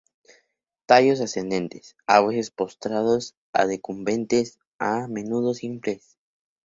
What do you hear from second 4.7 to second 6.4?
a menudo simples.